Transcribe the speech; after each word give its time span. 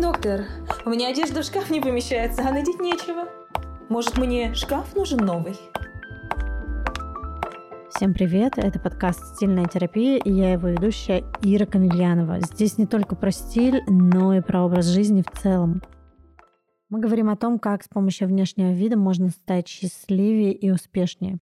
Доктор, 0.00 0.44
у 0.84 0.90
меня 0.90 1.08
одежда 1.08 1.42
в 1.42 1.44
шкаф 1.44 1.70
не 1.70 1.80
помещается, 1.80 2.42
а 2.46 2.52
надеть 2.52 2.78
нечего. 2.78 3.28
Может, 3.88 4.16
мне 4.16 4.54
шкаф 4.54 4.94
нужен 4.94 5.18
новый? 5.18 5.56
Всем 7.90 8.14
привет, 8.14 8.58
это 8.58 8.78
подкаст 8.78 9.34
«Стильная 9.34 9.66
терапия» 9.66 10.18
и 10.18 10.30
я 10.30 10.52
его 10.52 10.68
ведущая 10.68 11.24
Ира 11.42 11.66
Камильянова. 11.66 12.38
Здесь 12.42 12.78
не 12.78 12.86
только 12.86 13.16
про 13.16 13.32
стиль, 13.32 13.82
но 13.88 14.34
и 14.34 14.40
про 14.40 14.64
образ 14.64 14.86
жизни 14.86 15.22
в 15.22 15.36
целом. 15.36 15.82
Мы 16.90 17.00
говорим 17.00 17.28
о 17.28 17.36
том, 17.36 17.58
как 17.58 17.82
с 17.82 17.88
помощью 17.88 18.28
внешнего 18.28 18.70
вида 18.70 18.96
можно 18.96 19.30
стать 19.30 19.66
счастливее 19.66 20.52
и 20.52 20.70
успешнее. 20.70 21.38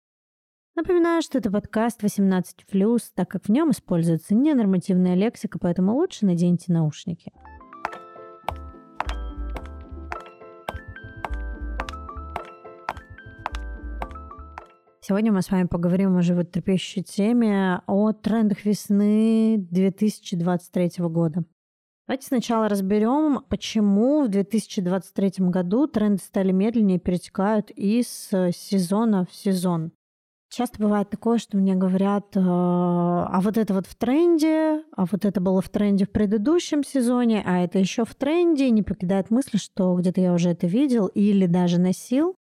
Напоминаю, 0.77 1.21
что 1.21 1.37
это 1.37 1.51
подкаст 1.51 2.03
18+, 2.03 2.43
так 3.15 3.29
как 3.29 3.45
в 3.45 3.49
нем 3.51 3.73
используется 3.73 4.35
ненормативная 4.35 5.15
лексика, 5.15 5.59
поэтому 5.59 5.95
лучше 5.95 6.25
наденьте 6.25 6.73
наушники. 6.73 7.33
Сегодня 15.09 15.31
мы 15.31 15.41
с 15.41 15.53
вами 15.53 15.69
поговорим 15.69 16.17
о 16.17 16.23
животрепещущей 16.23 17.05
теме 17.05 17.81
о 17.87 18.13
трендах 18.13 18.65
весны 18.65 19.57
2023 19.57 20.95
года. 20.99 21.45
Давайте 22.09 22.27
сначала 22.27 22.69
разберем, 22.69 23.45
почему 23.49 24.25
в 24.25 24.29
2023 24.29 25.47
году 25.47 25.87
тренды 25.87 26.21
стали 26.21 26.51
медленнее 26.51 26.99
перетекают 26.99 27.71
из 27.71 28.09
сезона 28.09 29.25
в 29.31 29.33
сезон. 29.33 29.93
Часто 30.51 30.83
бывает 30.83 31.09
такое, 31.09 31.39
что 31.39 31.57
мне 31.57 31.77
говорят, 31.77 32.37
э, 32.37 32.41
а 32.41 33.41
вот 33.41 33.59
это 33.59 33.75
вот 33.75 33.87
в 33.87 33.95
тренде, 33.95 34.83
а 34.97 35.07
вот 35.09 35.25
это 35.25 35.41
было 35.41 35.61
в 35.63 35.69
тренде 35.69 36.05
в 36.05 36.11
предыдущем 36.11 36.83
сезоне, 36.83 37.45
а 37.47 37.59
это 37.59 37.79
еще 37.79 38.05
в 38.05 38.13
тренде, 38.17 38.71
не 38.71 38.83
покидает 38.83 39.31
мысль, 39.31 39.59
что 39.59 39.95
где-то 39.95 40.21
я 40.21 40.33
уже 40.33 40.49
это 40.51 40.67
видел 40.67 41.07
или 41.07 41.47
даже 41.47 41.79
носил. 41.79 42.35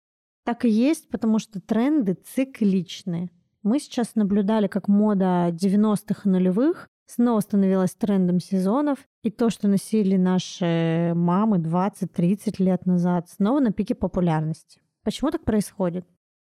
Так 0.47 0.65
и 0.65 0.69
есть, 0.71 1.09
потому 1.11 1.41
что 1.41 1.61
тренды 1.61 2.15
цикличные. 2.15 3.31
Мы 3.65 3.81
сейчас 3.81 4.15
наблюдали, 4.15 4.69
как 4.69 4.87
мода 4.87 5.51
90-х 5.51 6.23
и 6.25 6.29
нулевых 6.29 6.89
снова 7.07 7.41
становилась 7.41 7.97
трендом 7.97 8.39
сезонов, 8.39 9.01
и 9.25 9.33
то, 9.33 9.51
что 9.51 9.67
носили 9.67 10.17
наши 10.17 11.15
мамы 11.17 11.59
20-30 11.59 12.63
лет 12.63 12.87
назад, 12.87 13.29
снова 13.29 13.59
на 13.59 13.73
пике 13.73 13.97
популярности. 13.97 14.81
Почему 15.03 15.33
так 15.33 15.45
происходит? 15.45 16.07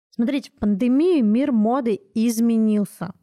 Смотрите, 0.10 0.50
в 0.50 0.60
пандемию 0.60 1.24
мир 1.24 1.52
моды 1.52 2.00
изменился. 2.16 3.14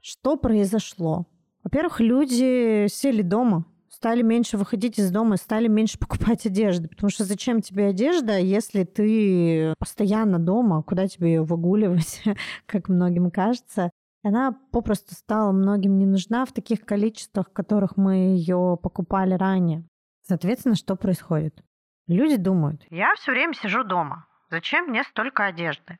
Что 0.00 0.36
произошло? 0.36 1.26
Во-первых, 1.62 2.00
люди 2.00 2.86
сели 2.88 3.20
дома, 3.20 3.66
стали 4.04 4.20
меньше 4.20 4.58
выходить 4.58 4.98
из 4.98 5.10
дома, 5.10 5.38
стали 5.38 5.66
меньше 5.66 5.98
покупать 6.04 6.44
одежды. 6.44 6.88
Потому 6.88 7.08
что 7.08 7.24
зачем 7.24 7.62
тебе 7.62 7.86
одежда, 7.86 8.38
если 8.38 8.84
ты 8.84 9.72
постоянно 9.78 10.38
дома, 10.38 10.82
куда 10.82 11.08
тебе 11.08 11.28
ее 11.28 11.42
выгуливать, 11.42 12.22
как 12.66 12.90
многим 12.90 13.30
кажется. 13.30 13.90
Она 14.22 14.52
попросту 14.72 15.14
стала 15.14 15.52
многим 15.52 15.98
не 15.98 16.04
нужна 16.04 16.44
в 16.44 16.52
таких 16.52 16.84
количествах, 16.84 17.48
в 17.48 17.52
которых 17.54 17.96
мы 17.96 18.36
ее 18.36 18.78
покупали 18.82 19.34
ранее. 19.34 19.84
Соответственно, 20.22 20.74
что 20.74 20.96
происходит? 20.96 21.62
Люди 22.06 22.36
думают, 22.36 22.82
я 22.90 23.14
все 23.16 23.32
время 23.32 23.54
сижу 23.54 23.84
дома, 23.84 24.26
зачем 24.50 24.88
мне 24.88 25.02
столько 25.04 25.46
одежды? 25.46 25.96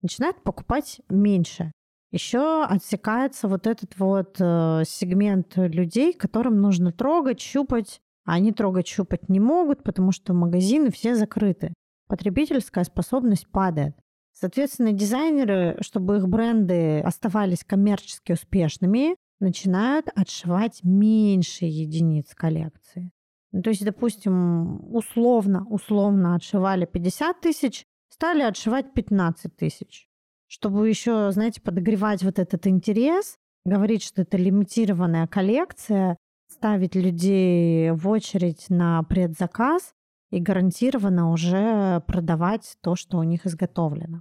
Начинают 0.00 0.42
покупать 0.42 1.02
меньше 1.10 1.70
еще 2.12 2.64
отсекается 2.64 3.48
вот 3.48 3.66
этот 3.66 3.98
вот 3.98 4.36
э, 4.38 4.82
сегмент 4.86 5.56
людей, 5.56 6.12
которым 6.12 6.60
нужно 6.60 6.92
трогать, 6.92 7.40
щупать, 7.40 8.00
а 8.26 8.34
они 8.34 8.52
трогать, 8.52 8.86
щупать 8.86 9.30
не 9.30 9.40
могут, 9.40 9.82
потому 9.82 10.12
что 10.12 10.34
магазины 10.34 10.90
все 10.90 11.14
закрыты. 11.14 11.72
Потребительская 12.08 12.84
способность 12.84 13.48
падает. 13.50 13.96
Соответственно, 14.34 14.92
дизайнеры, 14.92 15.78
чтобы 15.80 16.18
их 16.18 16.28
бренды 16.28 17.00
оставались 17.00 17.64
коммерчески 17.64 18.32
успешными, 18.32 19.16
начинают 19.40 20.06
отшивать 20.14 20.80
меньше 20.84 21.64
единиц 21.64 22.34
коллекции. 22.34 23.10
Ну, 23.52 23.62
то 23.62 23.70
есть, 23.70 23.84
допустим, 23.84 24.94
условно, 24.94 25.66
условно 25.68 26.34
отшивали 26.34 26.84
50 26.84 27.40
тысяч, 27.40 27.84
стали 28.10 28.42
отшивать 28.42 28.92
15 28.92 29.56
тысяч 29.56 30.08
чтобы 30.52 30.86
еще, 30.86 31.32
знаете, 31.32 31.62
подогревать 31.62 32.22
вот 32.22 32.38
этот 32.38 32.66
интерес, 32.66 33.38
говорить, 33.64 34.02
что 34.02 34.20
это 34.20 34.36
лимитированная 34.36 35.26
коллекция, 35.26 36.18
ставить 36.46 36.94
людей 36.94 37.90
в 37.92 38.06
очередь 38.06 38.66
на 38.68 39.02
предзаказ 39.04 39.94
и 40.30 40.40
гарантированно 40.40 41.32
уже 41.32 42.02
продавать 42.06 42.76
то, 42.82 42.96
что 42.96 43.16
у 43.16 43.22
них 43.22 43.46
изготовлено. 43.46 44.20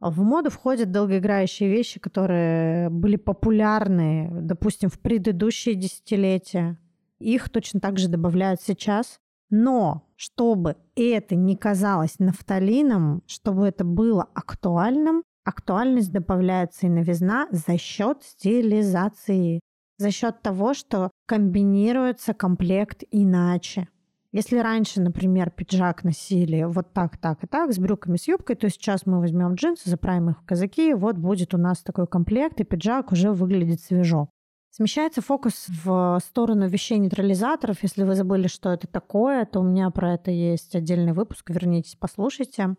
В 0.00 0.22
моду 0.22 0.48
входят 0.48 0.92
долгоиграющие 0.92 1.68
вещи, 1.68 2.00
которые 2.00 2.88
были 2.88 3.16
популярны, 3.16 4.30
допустим, 4.32 4.88
в 4.88 4.98
предыдущие 4.98 5.74
десятилетия. 5.74 6.78
Их 7.18 7.50
точно 7.50 7.80
так 7.80 7.98
же 7.98 8.08
добавляют 8.08 8.62
сейчас. 8.62 9.18
Но 9.50 10.08
чтобы 10.16 10.76
это 10.96 11.36
не 11.36 11.54
казалось 11.54 12.18
нафталином, 12.18 13.22
чтобы 13.26 13.66
это 13.66 13.84
было 13.84 14.26
актуальным, 14.34 15.22
актуальность 15.46 16.12
добавляется 16.12 16.86
и 16.86 16.90
новизна 16.90 17.46
за 17.52 17.78
счет 17.78 18.22
стилизации, 18.24 19.60
за 19.96 20.10
счет 20.10 20.42
того, 20.42 20.74
что 20.74 21.10
комбинируется 21.26 22.34
комплект 22.34 23.04
иначе. 23.10 23.88
Если 24.32 24.58
раньше, 24.58 25.00
например, 25.00 25.50
пиджак 25.50 26.02
носили 26.02 26.64
вот 26.64 26.92
так, 26.92 27.16
так 27.16 27.44
и 27.44 27.46
так, 27.46 27.72
с 27.72 27.78
брюками, 27.78 28.16
с 28.16 28.26
юбкой, 28.26 28.56
то 28.56 28.68
сейчас 28.68 29.06
мы 29.06 29.20
возьмем 29.20 29.54
джинсы, 29.54 29.88
заправим 29.88 30.30
их 30.30 30.42
в 30.42 30.44
казаки, 30.44 30.92
вот 30.94 31.16
будет 31.16 31.54
у 31.54 31.58
нас 31.58 31.82
такой 31.82 32.08
комплект, 32.08 32.60
и 32.60 32.64
пиджак 32.64 33.12
уже 33.12 33.30
выглядит 33.30 33.80
свежо. 33.80 34.28
Смещается 34.70 35.22
фокус 35.22 35.66
в 35.68 36.20
сторону 36.22 36.66
вещей-нейтрализаторов. 36.66 37.82
Если 37.82 38.02
вы 38.02 38.14
забыли, 38.14 38.48
что 38.48 38.70
это 38.70 38.86
такое, 38.88 39.46
то 39.46 39.60
у 39.60 39.62
меня 39.62 39.88
про 39.90 40.14
это 40.14 40.30
есть 40.32 40.74
отдельный 40.74 41.12
выпуск, 41.12 41.48
вернитесь, 41.48 41.96
послушайте 41.98 42.74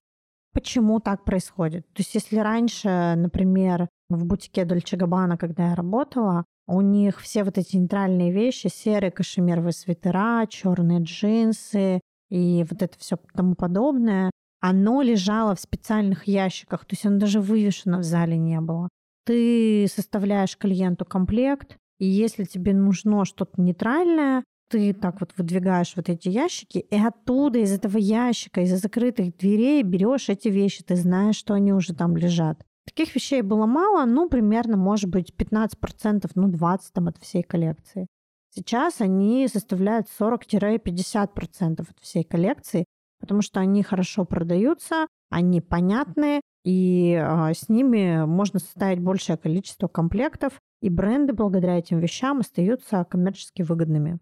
почему 0.54 1.00
так 1.00 1.24
происходит. 1.24 1.86
То 1.94 2.02
есть 2.02 2.16
если 2.16 2.38
раньше, 2.38 3.14
например, 3.16 3.88
в 4.10 4.26
бутике 4.26 4.66
Дольче 4.66 4.98
Габбана, 4.98 5.38
когда 5.38 5.70
я 5.70 5.76
работала, 5.76 6.46
у 6.68 6.82
них 6.82 7.20
все 7.22 7.44
вот 7.44 7.58
эти 7.58 7.78
нейтральные 7.78 8.32
вещи, 8.32 8.68
серые 8.68 9.12
кашемировые 9.12 9.72
свитера, 9.72 10.46
черные 10.48 11.00
джинсы 11.02 12.02
и 12.30 12.66
вот 12.70 12.82
это 12.82 12.98
все 13.00 13.18
тому 13.34 13.56
подобное, 13.56 14.32
оно 14.60 15.02
лежало 15.02 15.56
в 15.56 15.62
специальных 15.62 16.28
ящиках, 16.28 16.82
то 16.86 16.94
есть 16.94 17.06
оно 17.06 17.20
даже 17.20 17.40
вывешено 17.40 18.00
в 18.00 18.04
зале 18.04 18.38
не 18.38 18.60
было. 18.60 18.90
Ты 19.26 19.88
составляешь 19.88 20.58
клиенту 20.58 21.06
комплект, 21.06 21.78
и 22.00 22.06
если 22.06 22.44
тебе 22.44 22.74
нужно 22.74 23.26
что-то 23.26 23.62
нейтральное, 23.62 24.44
ты 24.70 24.94
так 24.94 25.20
вот 25.20 25.34
выдвигаешь 25.38 25.94
вот 25.96 26.10
эти 26.10 26.30
ящики, 26.30 26.80
и 26.80 26.96
оттуда, 26.96 27.60
из 27.60 27.72
этого 27.72 27.98
ящика, 27.98 28.62
из 28.62 28.80
закрытых 28.80 29.36
дверей 29.38 29.82
берешь 29.84 30.30
эти 30.30 30.48
вещи, 30.48 30.84
ты 30.84 30.96
знаешь, 30.96 31.36
что 31.36 31.54
они 31.54 31.74
уже 31.74 31.94
там 31.94 32.16
лежат. 32.18 32.64
Таких 32.86 33.16
вещей 33.16 33.42
было 33.42 33.66
мало, 33.66 34.06
ну, 34.06 34.30
примерно, 34.30 34.78
может 34.78 35.10
быть, 35.10 35.34
15%, 35.38 36.32
ну, 36.36 36.50
20% 36.50 36.80
там 36.94 37.08
от 37.08 37.18
всей 37.18 37.44
коллекции. 37.44 38.08
Сейчас 38.56 39.02
они 39.02 39.48
составляют 39.48 40.08
40-50% 40.20 41.82
от 41.82 42.00
всей 42.02 42.24
коллекции, 42.24 42.86
потому 43.20 43.42
что 43.42 43.60
они 43.60 43.84
хорошо 43.84 44.26
продаются, 44.26 45.08
они 45.30 45.62
понятны, 45.62 46.42
и 46.64 47.14
э, 47.14 47.54
с 47.54 47.70
ними 47.70 48.26
можно 48.26 48.60
составить 48.60 49.00
большее 49.00 49.38
количество 49.38 49.88
комплектов, 49.88 50.60
и 50.82 50.90
бренды 50.90 51.34
благодаря 51.34 51.78
этим 51.78 52.00
вещам 52.00 52.40
остаются 52.40 53.04
коммерчески 53.04 53.62
выгодными. 53.62 54.20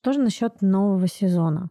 Что 0.00 0.12
же 0.12 0.20
насчет 0.20 0.62
нового 0.62 1.08
сезона? 1.08 1.70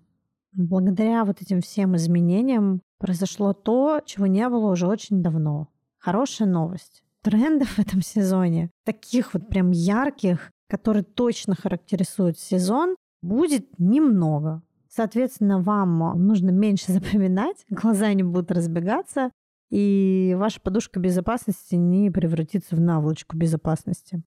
Благодаря 0.51 1.23
вот 1.23 1.41
этим 1.41 1.61
всем 1.61 1.95
изменениям 1.95 2.81
произошло 2.97 3.53
то, 3.53 4.01
чего 4.05 4.27
не 4.27 4.47
было 4.49 4.71
уже 4.71 4.87
очень 4.87 5.21
давно. 5.21 5.69
Хорошая 5.97 6.47
новость. 6.47 7.03
Трендов 7.21 7.69
в 7.69 7.79
этом 7.79 8.01
сезоне, 8.01 8.69
таких 8.83 9.33
вот 9.33 9.47
прям 9.49 9.71
ярких, 9.71 10.51
которые 10.69 11.03
точно 11.03 11.55
характеризуют 11.55 12.37
сезон, 12.37 12.95
будет 13.21 13.79
немного. 13.79 14.61
Соответственно, 14.89 15.61
вам 15.61 15.99
нужно 16.25 16.49
меньше 16.49 16.91
запоминать, 16.91 17.65
глаза 17.69 18.13
не 18.13 18.23
будут 18.23 18.51
разбегаться, 18.51 19.31
и 19.69 20.35
ваша 20.37 20.59
подушка 20.61 20.99
безопасности 20.99 21.75
не 21.75 22.09
превратится 22.09 22.75
в 22.75 22.79
наволочку 22.81 23.37
безопасности. 23.37 24.21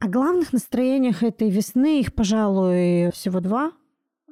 О 0.00 0.08
главных 0.08 0.54
настроениях 0.54 1.22
этой 1.22 1.50
весны, 1.50 2.00
их, 2.00 2.14
пожалуй, 2.14 3.10
всего 3.12 3.40
два. 3.40 3.72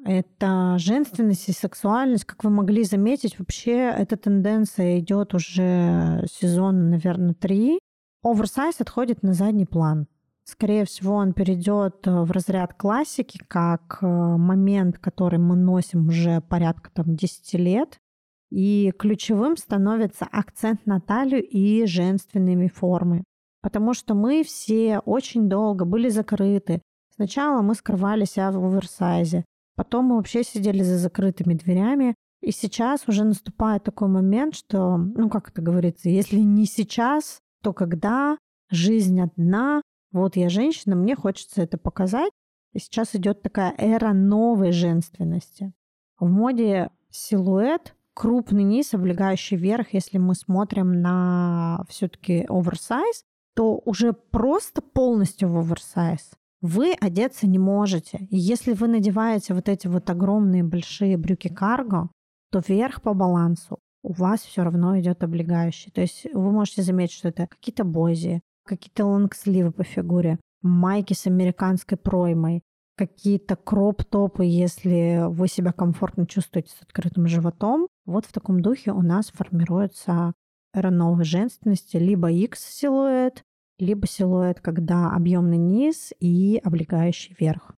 Это 0.02 0.76
женственность 0.78 1.46
и 1.50 1.52
сексуальность. 1.52 2.24
Как 2.24 2.42
вы 2.42 2.48
могли 2.48 2.84
заметить, 2.84 3.38
вообще 3.38 3.92
эта 3.94 4.16
тенденция 4.16 4.98
идет 4.98 5.34
уже 5.34 6.24
сезон, 6.32 6.88
наверное, 6.88 7.34
три. 7.34 7.80
Оверсайз 8.22 8.80
отходит 8.80 9.22
на 9.22 9.34
задний 9.34 9.66
план. 9.66 10.06
Скорее 10.44 10.86
всего, 10.86 11.16
он 11.16 11.34
перейдет 11.34 12.06
в 12.06 12.30
разряд 12.30 12.72
классики, 12.72 13.38
как 13.46 13.98
э, 14.00 14.06
момент, 14.06 14.98
который 14.98 15.38
мы 15.38 15.54
носим 15.54 16.08
уже 16.08 16.40
порядка 16.40 16.90
там 16.94 17.14
10 17.14 17.54
лет. 17.60 18.00
И 18.48 18.90
ключевым 18.98 19.58
становится 19.58 20.24
акцент 20.24 20.86
на 20.86 20.98
талию 20.98 21.46
и 21.46 21.84
женственными 21.84 22.68
формы. 22.68 23.24
Потому 23.68 23.92
что 23.92 24.14
мы 24.14 24.44
все 24.44 25.00
очень 25.00 25.50
долго 25.50 25.84
были 25.84 26.08
закрыты. 26.08 26.80
Сначала 27.14 27.60
мы 27.60 27.74
скрывали 27.74 28.24
себя 28.24 28.50
в 28.50 28.64
оверсайзе, 28.64 29.44
потом 29.76 30.06
мы 30.06 30.16
вообще 30.16 30.42
сидели 30.42 30.82
за 30.82 30.96
закрытыми 30.96 31.52
дверями. 31.52 32.14
И 32.40 32.50
сейчас 32.50 33.06
уже 33.08 33.24
наступает 33.24 33.84
такой 33.84 34.08
момент, 34.08 34.54
что, 34.54 34.96
ну 34.96 35.28
как 35.28 35.50
это 35.50 35.60
говорится, 35.60 36.08
если 36.08 36.38
не 36.38 36.64
сейчас, 36.64 37.40
то 37.62 37.74
когда 37.74 38.38
жизнь 38.70 39.20
одна, 39.20 39.82
вот 40.12 40.36
я 40.36 40.48
женщина, 40.48 40.96
мне 40.96 41.14
хочется 41.14 41.60
это 41.60 41.76
показать. 41.76 42.32
И 42.72 42.78
сейчас 42.78 43.14
идет 43.14 43.42
такая 43.42 43.74
эра 43.76 44.14
новой 44.14 44.72
женственности. 44.72 45.74
В 46.18 46.26
моде 46.30 46.88
силуэт 47.10 47.94
крупный 48.14 48.64
низ, 48.64 48.94
облегающий 48.94 49.58
верх, 49.58 49.92
если 49.92 50.16
мы 50.16 50.34
смотрим 50.34 51.02
на 51.02 51.84
все-таки 51.90 52.46
оверсайз, 52.48 53.24
то 53.58 53.82
уже 53.84 54.12
просто 54.12 54.80
полностью 54.80 55.48
в 55.48 55.58
оверсайз 55.58 56.30
вы 56.60 56.92
одеться 56.92 57.48
не 57.48 57.58
можете. 57.58 58.28
И 58.30 58.36
если 58.36 58.72
вы 58.72 58.86
надеваете 58.86 59.52
вот 59.52 59.68
эти 59.68 59.88
вот 59.88 60.08
огромные 60.10 60.62
большие 60.62 61.16
брюки 61.16 61.48
карго, 61.48 62.08
то 62.52 62.62
верх 62.68 63.02
по 63.02 63.14
балансу 63.14 63.80
у 64.04 64.12
вас 64.12 64.42
все 64.42 64.62
равно 64.62 64.96
идет 65.00 65.24
облегающий. 65.24 65.90
То 65.90 66.00
есть 66.00 66.24
вы 66.32 66.52
можете 66.52 66.82
заметить, 66.82 67.14
что 67.14 67.30
это 67.30 67.48
какие-то 67.48 67.82
бози, 67.82 68.42
какие-то 68.64 69.06
лонгсливы 69.06 69.72
по 69.72 69.82
фигуре, 69.82 70.38
майки 70.62 71.14
с 71.14 71.26
американской 71.26 71.98
проймой, 71.98 72.62
какие-то 72.96 73.56
кроп-топы, 73.56 74.44
если 74.44 75.24
вы 75.26 75.48
себя 75.48 75.72
комфортно 75.72 76.28
чувствуете 76.28 76.70
с 76.70 76.82
открытым 76.82 77.26
животом. 77.26 77.88
Вот 78.06 78.24
в 78.24 78.30
таком 78.32 78.62
духе 78.62 78.92
у 78.92 79.02
нас 79.02 79.32
формируется 79.32 80.32
новой 80.74 81.24
женственности, 81.24 81.96
либо 81.96 82.30
X-силуэт, 82.30 83.42
либо 83.78 84.06
силуэт, 84.06 84.60
когда 84.60 85.10
объемный 85.10 85.56
низ 85.56 86.12
и 86.20 86.60
облегающий 86.62 87.36
верх. 87.38 87.74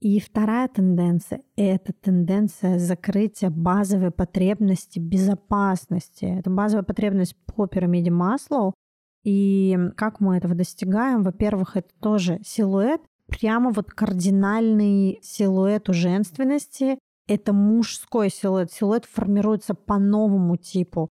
И 0.00 0.20
вторая 0.20 0.68
тенденция— 0.68 1.42
это 1.56 1.92
тенденция 1.92 2.78
закрытия 2.78 3.50
базовой 3.50 4.10
потребности 4.10 4.98
безопасности. 4.98 6.26
Это 6.26 6.50
базовая 6.50 6.84
потребность 6.84 7.34
по 7.46 7.66
пирамиде 7.66 8.10
Маслоу. 8.10 8.74
И 9.24 9.76
как 9.96 10.20
мы 10.20 10.36
этого 10.36 10.54
достигаем? 10.54 11.22
Во-первых, 11.22 11.76
это 11.76 11.88
тоже 12.00 12.40
силуэт, 12.44 13.00
прямо 13.26 13.70
вот 13.70 13.90
кардинальный 13.90 15.18
силуэт 15.22 15.88
у 15.88 15.92
женственности. 15.92 16.98
Это 17.26 17.52
мужской 17.52 18.30
силуэт. 18.30 18.70
Силуэт 18.70 19.06
формируется 19.06 19.74
по 19.74 19.98
новому 19.98 20.56
типу. 20.56 21.08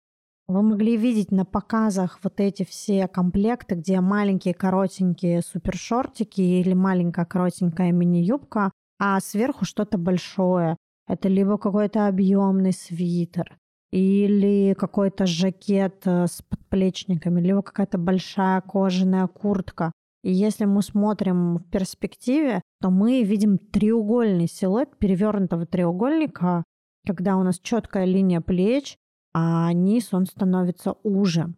Вы 0.46 0.62
могли 0.62 0.96
видеть 0.96 1.31
на 1.31 1.44
показах 1.46 2.20
вот 2.23 2.38
эти 2.38 2.64
все 2.64 3.08
комплекты, 3.08 3.76
где 3.76 4.00
маленькие 4.00 4.52
коротенькие 4.52 5.41
супершортики 5.41 6.41
или 6.41 6.75
маленькая 6.75 7.25
коротенькая 7.25 7.93
мини-юбка, 7.93 8.70
а 8.99 9.20
сверху 9.20 9.64
что-то 9.64 9.96
большое. 9.96 10.76
Это 11.08 11.29
либо 11.29 11.56
какой-то 11.56 12.06
объемный 12.06 12.73
свитер, 12.73 13.56
или 13.94 14.75
какой-то 14.75 15.25
жакет 15.25 16.02
э, 16.05 16.26
с 16.26 16.43
подплечниками, 16.43 17.40
либо 17.40 17.62
какая-то 17.62 17.97
большая 17.97 18.61
кожаная 18.61 19.29
куртка. 19.29 19.93
И 20.25 20.32
если 20.32 20.64
мы 20.64 20.82
смотрим 20.82 21.58
в 21.58 21.70
перспективе, 21.70 22.61
то 22.81 22.90
мы 22.90 23.23
видим 23.23 23.56
треугольный 23.56 24.49
силуэт 24.49 24.99
перевернутого 24.99 25.64
треугольника, 25.64 26.64
когда 27.06 27.37
у 27.37 27.44
нас 27.44 27.61
четкая 27.61 28.05
линия 28.05 28.40
плеч, 28.40 28.97
а 29.34 29.72
низ 29.72 30.14
он 30.14 30.26
становится 30.26 30.94
уже. 31.02 31.52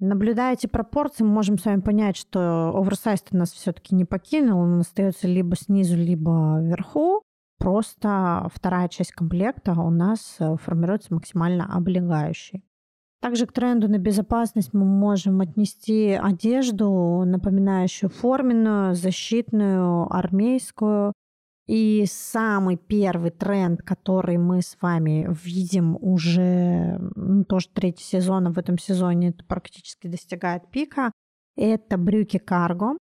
Наблюдая 0.00 0.54
эти 0.54 0.68
пропорции, 0.68 1.24
мы 1.24 1.30
можем 1.30 1.58
с 1.58 1.64
вами 1.64 1.80
понять, 1.80 2.16
что 2.16 2.72
оверсайз 2.72 3.24
нас 3.32 3.50
все-таки 3.52 3.96
не 3.96 4.04
покинул, 4.04 4.60
он 4.60 4.80
остается 4.80 5.26
либо 5.26 5.56
снизу, 5.56 5.96
либо 5.96 6.60
вверху. 6.60 7.22
Просто 7.58 8.48
вторая 8.54 8.88
часть 8.88 9.10
комплекта 9.10 9.72
у 9.72 9.90
нас 9.90 10.36
э, 10.38 10.56
формируется 10.62 11.12
максимально 11.12 11.66
облегающей. 11.74 12.62
Также 13.20 13.46
к 13.46 13.52
тренду 13.52 13.88
на 13.88 13.98
безопасность 13.98 14.72
мы 14.72 14.84
можем 14.84 15.40
отнести 15.40 16.12
одежду, 16.12 17.24
напоминающую 17.26 18.08
форменную, 18.08 18.94
защитную, 18.94 20.06
армейскую. 20.14 21.12
И 21.68 22.06
самый 22.10 22.76
первый 22.76 23.30
тренд, 23.30 23.82
который 23.82 24.38
мы 24.38 24.62
с 24.62 24.76
вами 24.80 25.28
видим 25.44 25.98
уже 26.00 26.98
ну, 27.14 27.44
тоже 27.44 27.68
третий 27.68 28.04
сезон, 28.04 28.46
а 28.46 28.52
в 28.52 28.58
этом 28.58 28.78
сезоне 28.78 29.28
это 29.28 29.44
практически 29.44 30.06
достигает 30.06 30.70
пика, 30.70 31.12
это 31.56 31.98
брюки 31.98 32.38
карго. 32.38 32.96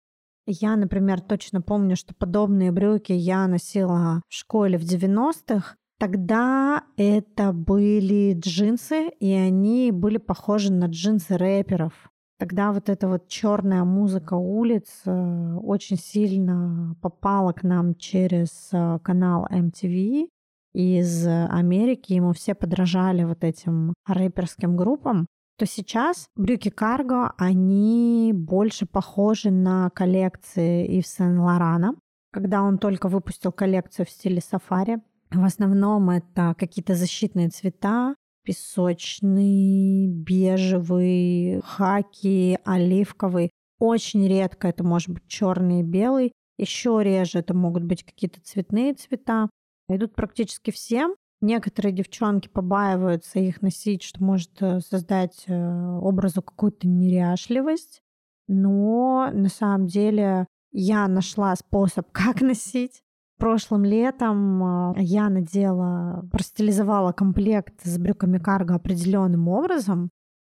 Я, 0.46 0.74
например, 0.76 1.20
точно 1.20 1.62
помню, 1.62 1.94
что 1.94 2.12
подобные 2.14 2.72
брюки 2.72 3.12
я 3.12 3.46
носила 3.46 4.20
в 4.28 4.34
школе 4.34 4.78
в 4.78 4.82
90-х. 4.82 5.76
Тогда 5.98 6.84
это 6.96 7.52
были 7.52 8.34
джинсы, 8.34 9.10
и 9.20 9.32
они 9.32 9.92
были 9.92 10.18
похожи 10.18 10.72
на 10.72 10.86
джинсы 10.86 11.36
рэперов. 11.36 12.10
Тогда 12.38 12.72
вот 12.72 12.88
эта 12.88 13.08
вот 13.08 13.28
черная 13.28 13.84
музыка 13.84 14.34
улиц 14.34 15.02
э, 15.06 15.54
очень 15.62 15.96
сильно 15.96 16.94
попала 17.00 17.52
к 17.52 17.62
нам 17.62 17.94
через 17.94 18.68
э, 18.72 18.98
канал 19.02 19.46
MTV 19.50 20.28
из 20.74 21.26
Америки, 21.26 22.18
мы 22.20 22.34
все 22.34 22.54
подражали 22.54 23.24
вот 23.24 23.42
этим 23.42 23.94
рэперским 24.06 24.76
группам, 24.76 25.26
то 25.58 25.64
сейчас 25.64 26.28
брюки 26.36 26.68
карго, 26.68 27.32
они 27.38 28.32
больше 28.34 28.84
похожи 28.84 29.50
на 29.50 29.88
коллекции 29.90 30.98
Ив 30.98 31.06
Сен-Лорана, 31.06 31.94
когда 32.30 32.62
он 32.62 32.76
только 32.76 33.08
выпустил 33.08 33.52
коллекцию 33.52 34.04
в 34.04 34.10
стиле 34.10 34.42
сафари. 34.42 34.98
В 35.30 35.42
основном 35.42 36.10
это 36.10 36.54
какие-то 36.58 36.94
защитные 36.94 37.48
цвета, 37.48 38.14
песочный, 38.46 40.06
бежевый, 40.06 41.60
хаки, 41.64 42.58
оливковый. 42.64 43.50
Очень 43.78 44.26
редко 44.28 44.68
это 44.68 44.84
может 44.84 45.10
быть 45.10 45.26
черный 45.26 45.80
и 45.80 45.82
белый. 45.82 46.32
Еще 46.56 47.00
реже 47.02 47.40
это 47.40 47.52
могут 47.52 47.82
быть 47.82 48.04
какие-то 48.04 48.40
цветные 48.40 48.94
цвета. 48.94 49.50
Идут 49.88 50.14
практически 50.14 50.70
всем. 50.70 51.14
Некоторые 51.42 51.92
девчонки 51.92 52.48
побаиваются 52.48 53.40
их 53.40 53.60
носить, 53.60 54.02
что 54.02 54.24
может 54.24 54.50
э, 54.62 54.80
создать 54.80 55.44
э, 55.46 55.98
образу 55.98 56.40
какую-то 56.40 56.88
неряшливость. 56.88 58.00
Но 58.48 59.28
на 59.32 59.48
самом 59.48 59.86
деле 59.86 60.46
я 60.72 61.06
нашла 61.08 61.54
способ, 61.56 62.08
как 62.12 62.40
носить. 62.40 63.02
Прошлым 63.38 63.84
летом 63.84 64.64
а, 64.64 64.94
я 64.96 65.28
надела, 65.28 66.26
простилизовала 66.32 67.12
комплект 67.12 67.74
с 67.82 67.98
брюками 67.98 68.38
карго 68.38 68.74
определенным 68.74 69.48
образом. 69.48 70.10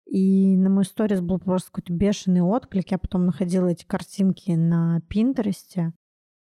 И 0.07 0.57
на 0.57 0.69
мою 0.69 0.83
сторис 0.83 1.21
был 1.21 1.39
просто 1.39 1.71
какой-то 1.71 1.93
бешеный 1.93 2.41
отклик. 2.41 2.91
Я 2.91 2.97
потом 2.97 3.25
находила 3.25 3.67
эти 3.67 3.85
картинки 3.85 4.51
на 4.51 5.01
Пинтересте. 5.07 5.93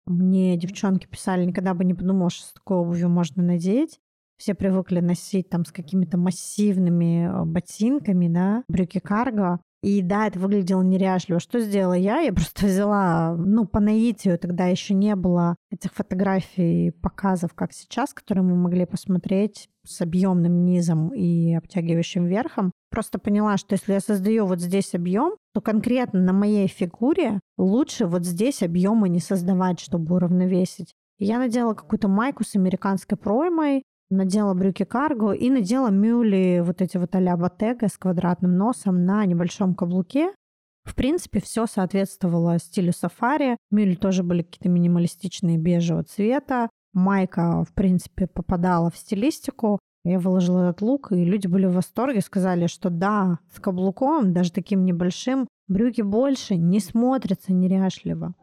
Мне 0.07 0.57
девчонки 0.57 1.07
писали, 1.07 1.45
никогда 1.45 1.75
бы 1.75 1.85
не 1.85 1.93
подумала, 1.93 2.31
что 2.31 2.47
с 2.47 2.53
такой 2.53 2.79
обувью 2.79 3.11
можно 3.11 3.43
надеть. 3.43 4.01
Все 4.39 4.55
привыкли 4.55 5.01
носить 5.01 5.51
там 5.51 5.65
с 5.65 5.73
какими-то 5.73 6.17
массивными 6.17 7.27
а, 7.27 7.45
ботинками, 7.45 8.29
да, 8.29 8.63
брюки 8.69 9.01
карго. 9.01 9.61
И 9.83 10.03
да, 10.03 10.27
это 10.27 10.39
выглядело 10.39 10.83
неряшливо. 10.83 11.39
Что 11.39 11.61
сделала 11.61 11.95
я? 11.95 12.19
Я 12.21 12.33
просто 12.33 12.67
взяла, 12.67 13.37
ну, 13.37 13.67
по 13.67 13.81
наитию 13.81 14.39
тогда 14.39 14.67
еще 14.67 14.95
не 14.95 15.15
было 15.15 15.57
этих 15.71 15.93
фотографий, 15.95 16.91
показов, 16.91 17.55
как 17.55 17.73
сейчас, 17.73 18.13
которые 18.13 18.45
мы 18.45 18.57
могли 18.57 18.87
посмотреть 18.87 19.69
с 19.85 20.01
объемным 20.01 20.65
низом 20.65 21.15
и 21.15 21.55
обтягивающим 21.55 22.27
верхом. 22.27 22.73
Просто 22.91 23.19
поняла, 23.19 23.57
что 23.57 23.75
если 23.75 23.93
я 23.93 24.01
создаю 24.01 24.47
вот 24.47 24.61
здесь 24.61 24.95
объем, 24.95 25.35
то 25.55 25.61
конкретно 25.61 26.21
на 26.21 26.33
моей 26.33 26.67
фигуре 26.67 27.41
лучше 27.57 28.07
вот 28.07 28.25
здесь 28.25 28.63
объема 28.63 29.09
не 29.09 29.21
создавать, 29.21 29.81
чтобы 29.81 30.17
уравновесить. 30.17 30.95
Я 31.19 31.39
надела 31.39 31.75
какую-то 31.75 32.09
майку 32.09 32.45
с 32.45 32.55
американской 32.55 33.19
проймой, 33.19 33.83
надела 34.11 34.55
брюки 34.55 34.85
карго 34.85 35.33
и 35.33 35.51
надела 35.51 35.91
мюли 35.91 36.63
вот 36.65 36.83
эти 36.83 36.97
вот 36.97 37.15
а-ля 37.15 37.35
Bottega 37.35 37.89
с 37.89 37.97
квадратным 37.97 38.57
носом 38.57 39.05
на 39.05 39.25
небольшом 39.25 39.75
каблуке. 39.75 40.33
В 40.85 40.95
принципе, 40.95 41.41
все 41.41 41.67
соответствовало 41.67 42.59
стилю 42.59 42.93
сафари. 42.93 43.57
Мюли 43.71 43.95
тоже 43.95 44.23
были 44.23 44.43
какие-то 44.43 44.71
минималистичные 44.71 45.59
бежевого 45.59 46.05
цвета. 46.05 46.71
Майка, 46.95 47.65
в 47.65 47.75
принципе, 47.75 48.27
попадала 48.27 48.91
в 48.91 48.97
стилистику. 48.97 49.79
Я 50.05 50.19
выложила 50.19 50.71
этот 50.71 50.81
лук, 50.81 51.13
и 51.13 51.25
люди 51.25 51.47
были 51.47 51.67
в 51.67 51.75
восторге, 51.75 52.23
сказали, 52.23 52.67
что 52.67 52.89
да, 52.89 53.39
с 53.55 53.61
каблуком, 53.61 54.33
даже 54.33 54.53
таким 54.53 54.85
небольшим, 54.87 55.47
брюки 55.67 56.01
больше 56.01 56.57
не 56.57 56.81
смотрятся 56.81 57.53
неряшливо. 57.53 58.35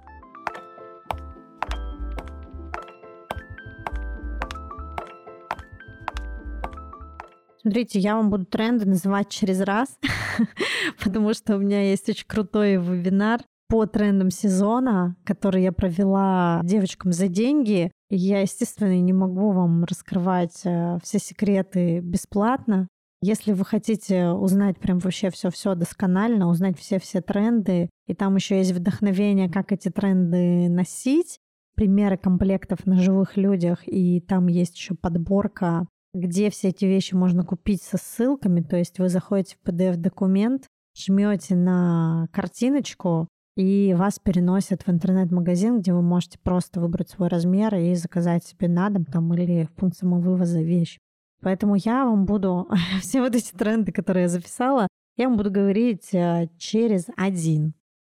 Смотрите, 7.65 7.97
я 7.97 8.15
вам 8.15 8.29
буду 8.29 8.45
тренды 8.45 8.85
называть 8.85 9.29
через 9.29 9.59
раз, 9.59 9.97
потому 11.03 11.33
что 11.33 11.55
у 11.55 11.59
меня 11.59 11.89
есть 11.89 12.07
очень 12.07 12.27
крутой 12.27 12.75
вебинар 12.75 13.41
по 13.67 13.87
трендам 13.87 14.29
сезона, 14.29 15.15
который 15.25 15.63
я 15.63 15.71
провела 15.71 16.61
девочкам 16.63 17.11
за 17.11 17.27
деньги. 17.27 17.91
Я, 18.11 18.41
естественно, 18.41 18.95
не 18.95 19.13
могу 19.13 19.49
вам 19.49 19.83
раскрывать 19.83 20.61
э, 20.63 20.99
все 21.01 21.17
секреты 21.17 22.01
бесплатно. 22.01 22.87
Если 23.23 23.51
вы 23.51 23.65
хотите 23.65 24.27
узнать 24.27 24.77
прям 24.77 24.99
вообще 24.99 25.31
все-все 25.31 25.73
досконально, 25.73 26.47
узнать 26.49 26.77
все-все 26.77 27.21
тренды, 27.21 27.89
и 28.05 28.13
там 28.13 28.35
еще 28.35 28.59
есть 28.59 28.73
вдохновение, 28.73 29.49
как 29.49 29.71
эти 29.71 29.89
тренды 29.89 30.69
носить, 30.69 31.39
примеры 31.73 32.17
комплектов 32.17 32.85
на 32.85 33.01
живых 33.01 33.37
людях, 33.37 33.87
и 33.87 34.21
там 34.21 34.45
есть 34.45 34.75
еще 34.75 34.93
подборка, 34.93 35.87
где 36.15 36.49
все 36.49 36.69
эти 36.69 36.85
вещи 36.85 37.13
можно 37.13 37.43
купить 37.43 37.83
со 37.83 37.97
ссылками. 37.97 38.61
То 38.61 38.77
есть 38.77 38.99
вы 38.99 39.09
заходите 39.09 39.55
в 39.61 39.67
PDF-документ, 39.67 40.67
жмете 40.95 41.55
на 41.55 42.27
картиночку, 42.31 43.27
и 43.57 43.93
вас 43.93 44.19
переносят 44.19 44.83
в 44.83 44.89
интернет-магазин, 44.89 45.79
где 45.79 45.93
вы 45.93 46.01
можете 46.01 46.39
просто 46.39 46.81
выбрать 46.81 47.09
свой 47.09 47.29
размер 47.29 47.75
и 47.75 47.93
заказать 47.95 48.45
себе 48.45 48.67
на 48.67 48.89
дом 48.89 49.05
там 49.05 49.33
или 49.33 49.65
в 49.65 49.71
пункт 49.71 49.97
самовывоза 49.97 50.61
вещь. 50.61 50.97
Поэтому 51.41 51.75
я 51.75 52.05
вам 52.05 52.25
буду 52.25 52.67
все 53.01 53.21
вот 53.21 53.35
эти 53.35 53.53
тренды, 53.53 53.91
которые 53.91 54.23
я 54.23 54.29
записала, 54.29 54.87
я 55.17 55.27
вам 55.27 55.37
буду 55.37 55.51
говорить 55.51 56.13
э, 56.13 56.49
через 56.57 57.07
один. 57.15 57.73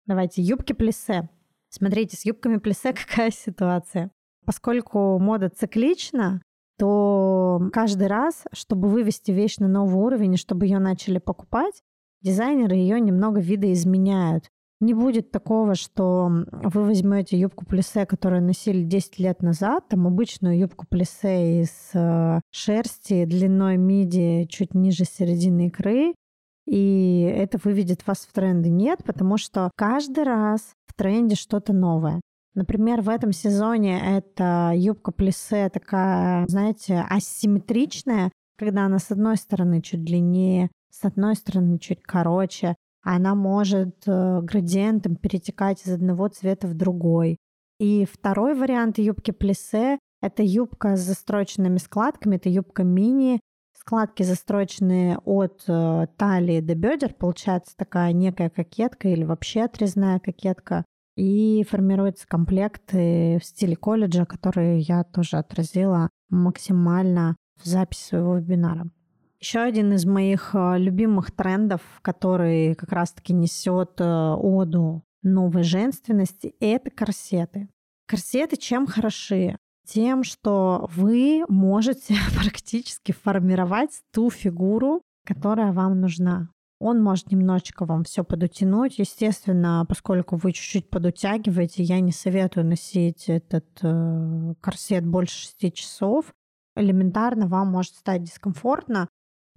Давайте, 0.08 0.42
юбки 0.42 0.74
плесе. 0.74 1.30
Смотрите, 1.70 2.18
с 2.18 2.26
юбками 2.26 2.58
плесе 2.58 2.94
какая 3.08 3.32
ситуация. 3.32 4.10
Поскольку 4.46 5.20
мода 5.20 5.50
циклична, 5.50 6.42
то 6.78 7.62
каждый 7.74 8.08
раз, 8.08 8.44
чтобы 8.54 8.88
вывести 8.88 9.32
вещь 9.32 9.58
на 9.58 9.68
новый 9.68 10.02
уровень 10.02 10.36
и 10.36 10.38
чтобы 10.38 10.66
ее 10.66 10.80
начали 10.80 11.18
покупать, 11.18 11.82
дизайнеры 12.22 12.76
ее 12.76 13.00
немного 13.00 13.40
видоизменяют. 13.40 14.50
Не 14.80 14.94
будет 14.94 15.32
такого, 15.32 15.74
что 15.74 16.30
вы 16.52 16.84
возьмете 16.84 17.40
юбку 17.40 17.66
плесе, 17.66 18.06
которую 18.06 18.44
носили 18.44 18.84
10 18.84 19.18
лет 19.18 19.42
назад, 19.42 19.88
там 19.88 20.06
обычную 20.06 20.60
юбку 20.60 20.86
плесе 20.88 21.64
из 21.64 21.90
э, 21.96 22.42
шерсти 22.52 23.26
длиной 23.26 23.78
миди 23.78 24.46
чуть 24.48 24.76
ниже 24.76 25.06
середины 25.06 25.68
икры, 25.68 26.14
и 26.68 27.22
это 27.22 27.58
выведет 27.64 28.06
вас 28.06 28.20
в 28.20 28.34
тренды. 28.34 28.70
Нет, 28.70 29.04
потому 29.04 29.38
что 29.38 29.72
каждый 29.76 30.26
раз 30.26 30.74
в 30.86 30.94
тренде 30.94 31.36
что-то 31.36 31.74
новое. 31.74 32.22
Например, 32.58 33.02
в 33.02 33.10
этом 33.10 33.34
сезоне 33.34 34.02
это 34.18 34.72
юбка 34.74 35.12
плесе 35.12 35.70
такая, 35.70 36.48
знаете, 36.48 37.06
асимметричная, 37.08 38.32
когда 38.58 38.88
она 38.88 38.98
с 38.98 39.12
одной 39.12 39.38
стороны 39.38 39.80
чуть 39.80 40.04
длиннее, 40.04 40.72
с 40.90 41.06
одной 41.06 41.36
стороны 41.36 41.78
чуть 41.78 42.02
короче, 42.02 42.76
она 43.04 43.36
может 43.36 44.08
э, 44.08 44.42
градиентом 44.42 45.18
перетекать 45.18 45.86
из 45.86 45.94
одного 45.94 46.30
цвета 46.30 46.66
в 46.66 46.74
другой. 46.74 47.38
И 47.80 48.08
второй 48.12 48.56
вариант 48.56 48.98
юбки 48.98 49.30
плесе— 49.30 50.00
это 50.24 50.42
юбка 50.42 50.96
с 50.96 51.02
застроченными 51.02 51.78
складками, 51.78 52.38
это 52.38 52.50
юбка 52.50 52.84
мини, 52.84 53.40
складки 53.80 54.24
застроченные 54.24 55.20
от 55.20 55.64
э, 55.68 56.08
талии 56.18 56.62
до 56.62 56.74
бедер, 56.74 57.14
получается 57.14 57.78
такая 57.78 58.14
некая 58.14 58.50
кокетка 58.50 59.10
или 59.10 59.24
вообще 59.24 59.62
отрезная 59.66 60.20
кокетка. 60.20 60.86
И 61.18 61.66
формируется 61.68 62.28
комплект 62.28 62.94
в 62.94 63.40
стиле 63.42 63.76
колледжа, 63.76 64.26
который 64.26 64.80
я 64.82 65.04
тоже 65.04 65.38
отразила 65.38 66.10
максимально 66.30 67.36
в 67.62 67.66
записи 67.66 68.04
своего 68.04 68.38
вебинара. 68.38 68.88
Еще 69.40 69.60
один 69.60 69.94
из 69.94 70.06
моих 70.06 70.52
э, 70.54 70.80
любимых 70.80 71.32
трендов, 71.32 71.82
который 72.02 72.74
как 72.74 72.92
раз-таки 72.92 73.34
несет 73.34 74.00
э, 74.00 74.34
оду 74.34 75.04
новой 75.22 75.62
женственности, 75.62 76.56
это 76.60 76.90
корсеты. 76.90 77.70
Корсеты 78.08 78.58
чем 78.58 78.88
хороши? 78.88 79.56
Тем, 79.86 80.24
что 80.24 80.90
вы 80.96 81.44
можете 81.50 82.16
практически 82.42 83.12
формировать 83.12 84.02
ту 84.12 84.32
фигуру, 84.32 85.02
которая 85.24 85.72
вам 85.72 86.02
нужна. 86.02 86.50
Он 86.80 87.02
может 87.02 87.32
немножечко 87.32 87.86
вам 87.86 88.04
все 88.04 88.24
подутянуть. 88.24 89.00
Естественно, 89.00 89.86
поскольку 89.88 90.36
вы 90.36 90.52
чуть-чуть 90.52 90.90
подутягиваете, 90.90 91.84
я 91.84 92.00
не 92.00 92.12
советую 92.12 92.66
носить 92.66 93.30
этот 93.30 93.66
э, 93.82 94.54
корсет 94.62 95.06
больше 95.06 95.48
6 95.60 95.74
часов. 95.74 96.34
Элементарно 96.76 97.48
вам 97.48 97.70
может 97.70 97.96
стать 97.96 98.24
дискомфортно, 98.24 99.08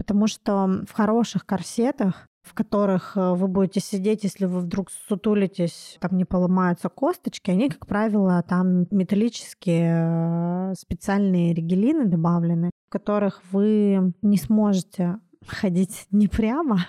Потому 0.01 0.29
что 0.29 0.81
в 0.89 0.93
хороших 0.93 1.45
корсетах, 1.45 2.27
в 2.43 2.55
которых 2.55 3.19
э, 3.19 3.35
вы 3.35 3.49
будете 3.49 3.81
сидеть, 3.81 4.25
если 4.25 4.47
вы 4.47 4.61
вдруг 4.61 4.91
сутулитесь, 4.91 5.99
там 6.01 6.17
не 6.17 6.25
поломаются 6.25 6.89
косточки, 6.89 7.51
они, 7.51 7.69
как 7.69 7.87
правило, 7.87 8.43
там 8.49 8.87
металлические 8.91 10.71
э, 10.71 10.75
специальные 10.75 11.53
ригелины 11.53 12.07
добавлены, 12.07 12.71
в 12.89 12.91
которых 12.91 13.43
вы 13.53 14.15
не 14.23 14.39
сможете 14.39 15.19
ходить 15.47 16.07
не 16.11 16.29
прямо. 16.29 16.87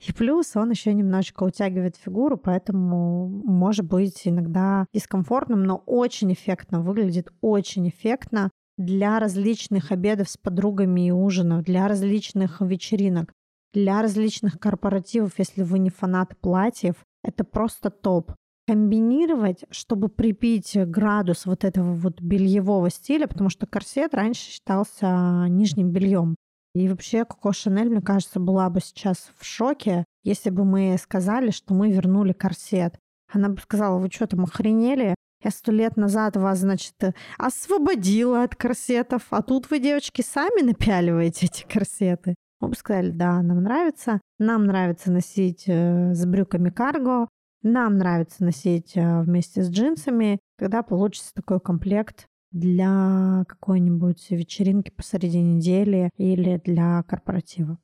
И 0.00 0.12
плюс 0.12 0.56
он 0.56 0.70
еще 0.70 0.92
немножечко 0.94 1.44
утягивает 1.44 1.96
фигуру, 1.96 2.36
поэтому 2.36 3.28
может 3.28 3.86
быть 3.86 4.22
иногда 4.24 4.86
дискомфортным, 4.92 5.62
но 5.62 5.82
очень 5.86 6.32
эффектно 6.32 6.80
выглядит, 6.80 7.32
очень 7.40 7.88
эффектно 7.88 8.50
для 8.78 9.18
различных 9.18 9.92
обедов 9.92 10.30
с 10.30 10.36
подругами 10.36 11.08
и 11.08 11.10
ужинов, 11.10 11.64
для 11.64 11.86
различных 11.86 12.60
вечеринок, 12.62 13.32
для 13.74 14.00
различных 14.00 14.58
корпоративов, 14.58 15.38
если 15.38 15.62
вы 15.62 15.78
не 15.78 15.90
фанат 15.90 16.36
платьев, 16.40 16.94
это 17.22 17.44
просто 17.44 17.90
топ. 17.90 18.32
Комбинировать, 18.66 19.64
чтобы 19.70 20.08
припить 20.08 20.76
градус 20.76 21.44
вот 21.44 21.64
этого 21.64 21.92
вот 21.94 22.20
бельевого 22.20 22.88
стиля, 22.88 23.26
потому 23.26 23.50
что 23.50 23.66
корсет 23.66 24.14
раньше 24.14 24.42
считался 24.42 25.46
нижним 25.48 25.90
бельем. 25.90 26.36
И 26.74 26.88
вообще 26.88 27.24
Коко 27.24 27.52
Шанель, 27.52 27.90
мне 27.90 28.00
кажется, 28.00 28.38
была 28.38 28.70
бы 28.70 28.80
сейчас 28.80 29.30
в 29.36 29.44
шоке, 29.44 30.04
если 30.22 30.50
бы 30.50 30.64
мы 30.64 30.96
сказали, 31.00 31.50
что 31.50 31.74
мы 31.74 31.90
вернули 31.90 32.32
корсет. 32.32 32.98
Она 33.32 33.48
бы 33.48 33.60
сказала, 33.60 33.98
вы 33.98 34.10
что 34.10 34.26
там 34.26 34.44
охренели? 34.44 35.14
Я 35.42 35.50
сто 35.50 35.72
лет 35.72 35.96
назад 35.96 36.36
вас, 36.36 36.58
значит, 36.58 36.94
э, 37.02 37.12
освободила 37.38 38.42
от 38.42 38.54
корсетов, 38.54 39.26
а 39.30 39.42
тут 39.42 39.70
вы, 39.70 39.78
девочки, 39.78 40.20
сами 40.22 40.62
напяливаете 40.62 41.46
эти 41.46 41.64
корсеты. 41.64 42.34
Мы 42.60 42.68
бы 42.68 42.74
сказали, 42.74 43.10
да, 43.10 43.40
нам 43.40 43.62
нравится. 43.62 44.20
Нам 44.38 44.64
нравится 44.64 45.10
носить 45.10 45.64
э, 45.66 46.12
с 46.14 46.26
брюками 46.26 46.68
карго. 46.68 47.26
Нам 47.62 47.96
нравится 47.96 48.44
носить 48.44 48.96
э, 48.96 49.22
вместе 49.22 49.62
с 49.62 49.70
джинсами. 49.70 50.38
Когда 50.58 50.82
получится 50.82 51.32
такой 51.34 51.58
комплект 51.58 52.26
для 52.52 53.44
какой-нибудь 53.48 54.30
вечеринки 54.30 54.90
посреди 54.90 55.40
недели 55.40 56.10
или 56.16 56.60
для 56.64 57.02
корпоратива. 57.04 57.78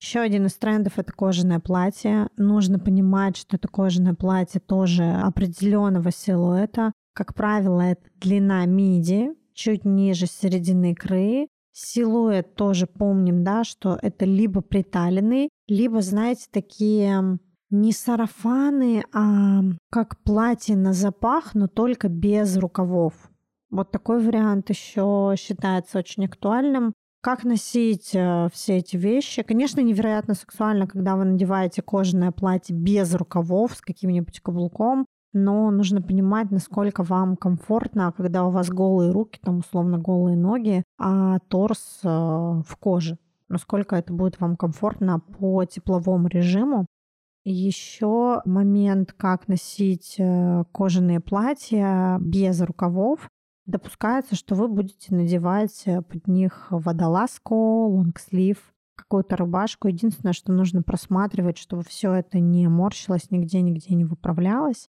Еще 0.00 0.20
один 0.20 0.46
из 0.46 0.54
трендов— 0.54 0.94
это 0.98 1.12
кожаное 1.12 1.60
платье. 1.60 2.28
Нужно 2.36 2.78
понимать, 2.78 3.36
что 3.36 3.56
это 3.56 3.68
кожаное 3.68 4.14
платье 4.14 4.60
тоже 4.60 5.04
определенного 5.04 6.10
силуэта. 6.10 6.92
Как 7.14 7.34
правило, 7.34 7.80
это 7.80 8.02
длина 8.20 8.66
миди, 8.66 9.30
чуть 9.54 9.84
ниже 9.84 10.26
середины 10.26 10.92
икры. 10.92 11.48
Силуэт 11.72 12.54
тоже 12.54 12.86
помним, 12.86 13.44
да, 13.44 13.64
что 13.64 13.98
это 14.02 14.24
либо 14.24 14.60
приталенный, 14.60 15.48
либо, 15.68 16.02
знаете, 16.02 16.46
такие 16.50 17.38
не 17.70 17.92
сарафаны, 17.92 19.04
а 19.12 19.62
как 19.90 20.22
платье 20.22 20.76
на 20.76 20.92
запах, 20.92 21.54
но 21.54 21.66
только 21.66 22.08
без 22.08 22.56
рукавов. 22.56 23.14
Вот 23.74 23.90
такой 23.90 24.24
вариант 24.24 24.70
еще 24.70 25.34
считается 25.36 25.98
очень 25.98 26.26
актуальным. 26.26 26.92
Как 27.20 27.42
носить 27.42 28.14
э, 28.14 28.48
все 28.52 28.76
эти 28.76 28.96
вещи? 28.96 29.42
Конечно, 29.42 29.80
невероятно 29.80 30.34
сексуально, 30.34 30.86
когда 30.86 31.16
вы 31.16 31.24
надеваете 31.24 31.82
кожаное 31.82 32.30
платье 32.30 32.76
без 32.76 33.12
рукавов 33.16 33.74
с 33.74 33.80
каким-нибудь 33.80 34.38
каблуком, 34.38 35.06
но 35.32 35.72
нужно 35.72 36.00
понимать, 36.00 36.52
насколько 36.52 37.02
вам 37.02 37.36
комфортно, 37.36 38.14
когда 38.16 38.44
у 38.44 38.50
вас 38.50 38.68
голые 38.70 39.10
руки, 39.10 39.40
там 39.42 39.58
условно 39.58 39.98
голые 39.98 40.36
ноги, 40.36 40.84
а 40.96 41.40
торс 41.48 41.98
э, 42.04 42.08
в 42.08 42.76
коже. 42.78 43.18
Насколько 43.48 43.96
это 43.96 44.12
будет 44.12 44.38
вам 44.38 44.56
комфортно 44.56 45.18
по 45.18 45.64
тепловому 45.64 46.28
режиму. 46.28 46.86
Еще 47.44 48.40
момент, 48.44 49.12
как 49.14 49.48
носить 49.48 50.14
э, 50.18 50.62
кожаные 50.72 51.18
платья 51.18 52.18
без 52.20 52.60
рукавов. 52.60 53.28
Допускается, 53.66 54.34
что 54.34 54.54
вы 54.54 54.68
будете 54.68 55.14
надевать 55.14 55.82
э, 55.86 56.02
под 56.02 56.26
них 56.28 56.66
водолазку, 56.70 57.86
лонгслив, 57.88 58.58
какую-то 58.94 59.36
рубашку. 59.36 59.88
Единственное, 59.88 60.34
что 60.34 60.52
нужно 60.52 60.82
просматривать, 60.82 61.58
чтобы 61.58 61.82
все 61.82 62.12
это 62.12 62.38
не 62.40 62.68
морщилось, 62.68 63.30
нигде-нигде 63.30 63.94
не 63.94 64.04
выправлялось. 64.04 64.88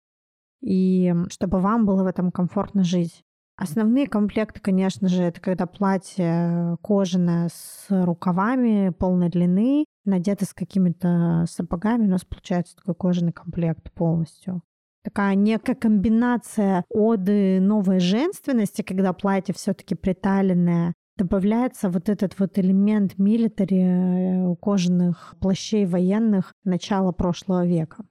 И 0.60 1.14
чтобы 1.30 1.58
вам 1.58 1.84
было 1.84 2.04
в 2.04 2.06
этом 2.06 2.30
комфортно 2.30 2.84
жить. 2.84 3.24
Основные 3.56 4.06
комплекты, 4.06 4.60
конечно 4.60 5.08
же, 5.08 5.22
это 5.22 5.40
когда 5.40 5.66
платье 5.66 6.78
кожаное 6.80 7.50
с 7.52 7.86
рукавами 7.90 8.88
полной 8.88 9.28
длины, 9.28 9.84
надето 10.06 10.46
с 10.46 10.54
какими-то 10.54 11.44
сапогами. 11.46 12.06
У 12.06 12.10
нас 12.10 12.24
получается 12.24 12.76
такой 12.76 12.94
кожаный 12.94 13.32
комплект 13.32 13.92
полностью. 13.92 14.62
Такая 15.02 15.34
некая 15.34 15.74
комбинация 15.74 16.84
оды 16.90 17.58
новой 17.60 18.00
женственности, 18.00 18.82
когда 18.82 19.12
платье 19.12 19.54
все-таки 19.54 19.94
приталенное, 19.94 20.94
добавляется 21.16 21.88
вот 21.88 22.08
этот 22.08 22.38
вот 22.38 22.58
элемент 22.58 23.18
милитари 23.18 24.52
э, 24.52 24.56
кожаных 24.56 25.34
плащей 25.40 25.86
военных 25.86 26.54
начала 26.64 27.12
прошлого 27.12 27.66
века. 27.66 28.04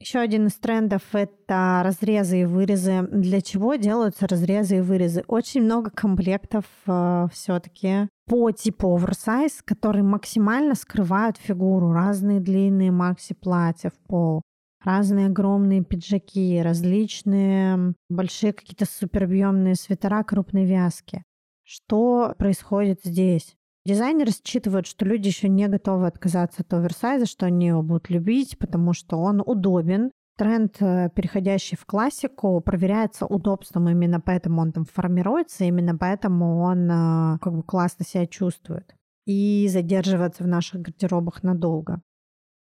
Еще 0.00 0.18
один 0.18 0.48
из 0.48 0.54
трендов— 0.54 1.02
это 1.12 1.82
разрезы 1.84 2.42
и 2.42 2.44
вырезы. 2.44 3.02
Для 3.10 3.40
чего 3.40 3.76
делаются 3.76 4.26
разрезы 4.26 4.78
и 4.78 4.80
вырезы? 4.80 5.24
Очень 5.28 5.62
много 5.62 5.90
комплектов 5.90 6.64
э, 6.86 7.28
все-таки 7.32 8.08
по 8.26 8.50
типу 8.50 8.94
оверсайз, 8.94 9.62
которые 9.64 10.02
максимально 10.02 10.74
скрывают 10.74 11.38
фигуру. 11.38 11.92
Разные 11.92 12.40
длинные 12.40 12.90
макси-платья 12.90 13.90
в 13.90 14.08
пол, 14.08 14.42
разные 14.84 15.26
огромные 15.26 15.82
пиджаки, 15.82 16.60
различные 16.62 17.94
большие 18.08 18.52
какие-то 18.52 18.84
суперобъемные 18.84 19.74
свитера 19.74 20.22
крупной 20.22 20.64
вязки. 20.64 21.22
Что 21.62 22.34
происходит 22.38 23.00
здесь? 23.02 23.56
Дизайнеры 23.86 24.30
считывают, 24.30 24.86
что 24.86 25.04
люди 25.04 25.28
еще 25.28 25.48
не 25.48 25.68
готовы 25.68 26.06
отказаться 26.06 26.62
от 26.62 26.72
оверсайза, 26.72 27.26
что 27.26 27.46
они 27.46 27.66
его 27.66 27.82
будут 27.82 28.08
любить, 28.08 28.58
потому 28.58 28.92
что 28.92 29.18
он 29.18 29.42
удобен. 29.44 30.10
Тренд, 30.36 30.76
э, 30.80 31.10
переходящий 31.14 31.76
в 31.76 31.84
классику, 31.84 32.60
проверяется 32.60 33.24
удобством, 33.24 33.88
именно 33.88 34.20
поэтому 34.20 34.62
он 34.62 34.72
там 34.72 34.84
формируется, 34.84 35.64
именно 35.64 35.96
поэтому 35.96 36.60
он 36.60 36.90
э, 36.90 37.38
как 37.40 37.54
бы 37.54 37.62
классно 37.62 38.04
себя 38.04 38.26
чувствует 38.26 38.94
и 39.26 39.68
задерживается 39.70 40.42
в 40.42 40.48
наших 40.48 40.82
гардеробах 40.82 41.42
надолго. 41.42 42.02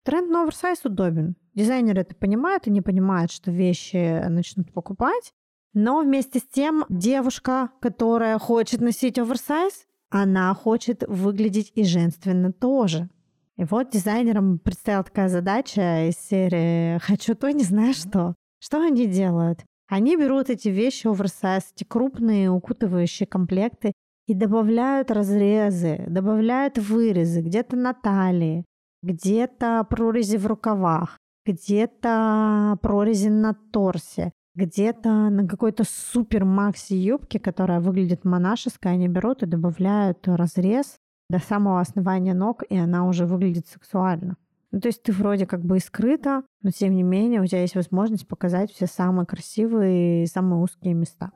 Тренд 0.05 0.31
на 0.31 0.43
оверсайз 0.43 0.85
удобен. 0.85 1.37
Дизайнеры 1.55 2.01
это 2.01 2.15
понимают 2.15 2.67
и 2.67 2.71
не 2.71 2.81
понимают, 2.81 3.31
что 3.31 3.51
вещи 3.51 4.27
начнут 4.29 4.73
покупать. 4.73 5.33
Но 5.75 6.01
вместе 6.01 6.39
с 6.39 6.43
тем 6.43 6.85
девушка, 6.89 7.71
которая 7.81 8.39
хочет 8.39 8.81
носить 8.81 9.19
оверсайз, 9.19 9.87
она 10.09 10.53
хочет 10.55 11.05
выглядеть 11.07 11.71
и 11.75 11.85
женственно 11.85 12.53
тоже. 12.53 13.09
И 13.57 13.65
вот 13.65 13.91
дизайнерам 13.91 14.59
предстояла 14.59 15.05
такая 15.05 15.29
задача 15.29 16.09
из 16.09 16.17
серии 16.17 16.99
«Хочу 16.99 17.35
то, 17.35 17.53
не 17.53 17.63
знаю 17.63 17.95
что». 17.95 18.35
Что 18.59 18.83
они 18.83 19.07
делают? 19.07 19.65
Они 19.87 20.17
берут 20.17 20.51
эти 20.51 20.69
вещи 20.69 21.07
оверсайз, 21.07 21.73
эти 21.75 21.85
крупные 21.85 22.51
укутывающие 22.51 23.27
комплекты 23.27 23.93
и 24.27 24.35
добавляют 24.35 25.11
разрезы, 25.11 26.05
добавляют 26.09 26.79
вырезы 26.79 27.43
где-то 27.43 27.77
на 27.77 27.93
талии, 27.93 28.65
где-то 29.03 29.85
прорези 29.89 30.37
в 30.37 30.47
рукавах, 30.47 31.19
где-то 31.47 32.79
прорези 32.83 33.29
на 33.29 33.55
торсе, 33.55 34.33
где-то 34.55 35.31
на 35.31 35.47
какой-то 35.47 35.85
супер 35.85 36.45
макси 36.45 36.95
юбке, 36.95 37.39
которая 37.39 37.81
выглядит 37.81 38.25
монашеской, 38.25 38.93
они 38.93 39.09
берут 39.09 39.43
и 39.43 39.47
добавляют 39.47 40.27
разрез 40.27 40.97
до 41.29 41.39
самого 41.39 41.81
основания 41.81 42.35
ног, 42.35 42.63
и 42.69 42.77
она 42.77 43.07
уже 43.07 43.27
выглядит 43.27 43.67
сексуально. 43.69 44.37
Ну, 44.73 44.81
то 44.81 44.89
есть 44.89 45.03
ты 45.03 45.13
вроде 45.13 45.47
как 45.47 45.65
бы 45.65 45.79
и 45.79 45.81
скрыта, 45.81 46.45
но 46.63 46.71
тем 46.71 46.95
не 46.95 47.03
менее 47.03 47.41
у 47.41 47.47
тебя 47.47 47.63
есть 47.63 47.75
возможность 47.75 48.29
показать 48.29 48.73
все 48.73 48.87
самые 48.87 49.27
красивые 49.27 50.25
и 50.25 50.27
самые 50.27 50.63
узкие 50.63 50.95
места. 50.95 51.33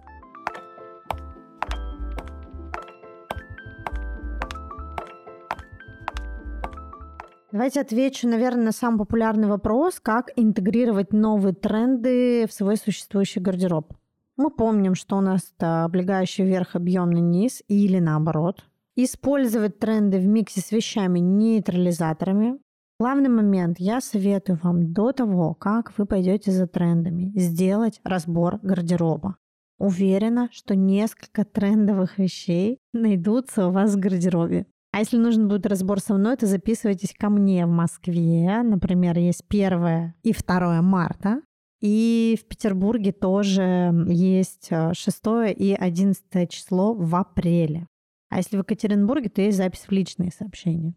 Давайте 7.55 7.83
отвечу, 7.83 8.27
наверное, 8.27 8.65
на 8.65 8.73
самый 8.73 8.99
популярный 8.99 9.47
вопрос, 9.47 10.01
как 10.01 10.33
интегрировать 10.35 11.13
новые 11.13 11.55
тренды 11.55 12.47
в 12.49 12.53
свой 12.53 12.77
существующий 12.77 13.39
гардероб. 13.39 13.93
Мы 14.37 14.51
помним, 14.51 14.97
что 14.97 15.17
у 15.17 15.21
нас 15.21 15.53
это 15.57 15.85
облегающий 15.85 16.45
верх, 16.45 16.75
объемный 16.75 17.21
низ 17.21 17.63
или 17.69 18.01
наоборот. 18.01 18.65
Использовать 18.97 19.79
тренды 19.79 20.19
в 20.19 20.27
миксе 20.27 20.63
с 20.63 20.73
вещами-нейтрализаторами. 20.73 22.59
Главный 22.99 23.29
момент, 23.29 23.79
я 23.79 24.01
советую 24.01 24.59
вам 24.61 24.93
до 24.93 25.13
того, 25.13 25.55
как 25.55 25.97
вы 25.97 26.07
пойдете 26.07 26.51
за 26.51 26.67
трендами, 26.67 27.31
сделать 27.39 28.01
разбор 28.03 28.59
гардероба. 28.65 29.37
Уверена, 29.79 30.49
что 30.51 30.75
несколько 30.75 31.45
трендовых 31.45 32.19
вещей 32.19 32.81
найдутся 32.93 33.69
у 33.69 33.71
вас 33.71 33.95
в 33.95 34.01
гардеробе. 34.01 34.67
А 34.95 35.01
если 35.01 35.17
нужен 35.17 35.49
будет 35.49 35.67
разбор 35.67 35.99
со 35.99 36.15
мной, 36.15 36.37
то 36.37 36.47
записывайтесь 36.47 37.15
ко 37.19 37.29
мне 37.29 37.67
в 37.67 37.69
Москве. 37.69 38.63
Например, 38.63 39.19
есть 39.19 39.43
1 39.49 40.15
и 40.23 40.33
2 40.33 40.83
марта. 40.83 41.41
И 41.81 42.39
в 42.41 42.47
Петербурге 42.47 43.11
тоже 43.11 43.93
есть 44.07 44.69
6 44.69 45.21
э, 45.27 45.53
и 45.53 45.75
11 45.75 46.49
число 46.49 46.95
в 46.95 47.13
апреле. 47.17 47.89
А 48.31 48.37
если 48.37 48.57
в 48.57 48.61
Екатеринбурге, 48.61 49.31
то 49.31 49.43
есть 49.43 49.59
запись 49.59 49.85
в 49.89 49.91
личные 49.91 50.31
сообщения. 50.31 50.95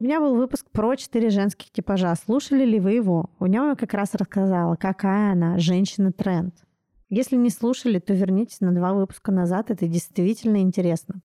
У 0.00 0.04
меня 0.04 0.20
был 0.20 0.36
выпуск 0.36 0.66
про 0.70 0.94
четыре 0.94 1.30
женских 1.30 1.70
типажа. 1.70 2.14
Слушали 2.16 2.66
ли 2.66 2.78
вы 2.78 2.92
его? 2.92 3.30
В 3.38 3.46
нем 3.46 3.70
я 3.70 3.74
как 3.74 3.94
раз 3.94 4.14
рассказала, 4.14 4.76
какая 4.76 5.32
она, 5.32 5.56
женщина-тренд. 5.56 6.54
Если 7.08 7.36
не 7.36 7.48
слушали, 7.48 8.00
то 8.00 8.12
вернитесь 8.12 8.60
на 8.60 8.74
два 8.74 8.92
выпуска 8.92 9.32
назад, 9.32 9.70
это 9.70 9.88
действительно 9.88 10.58
интересно. 10.58 11.22